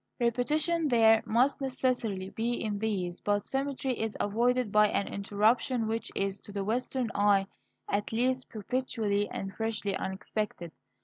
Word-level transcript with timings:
Repetition 0.19 0.87
there 0.87 1.21
must 1.27 1.61
necessarily 1.61 2.31
be 2.31 2.53
in 2.53 2.79
these, 2.79 3.19
but 3.19 3.45
symmetry 3.45 3.99
is 3.99 4.17
avoided 4.19 4.71
by 4.71 4.87
an 4.87 5.07
interruption 5.07 5.85
which 5.85 6.11
is, 6.15 6.39
to 6.39 6.51
the 6.51 6.63
Western 6.63 7.11
eye, 7.13 7.45
at 7.87 8.11
least, 8.11 8.49
perpetually 8.49 9.29
and 9.29 9.53
freshly 9.55 9.95
unexpected. 9.95 10.71